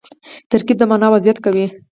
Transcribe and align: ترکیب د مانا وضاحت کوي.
ترکیب 0.49 0.77
د 0.79 0.83
مانا 0.89 1.07
وضاحت 1.11 1.37
کوي. 1.45 1.65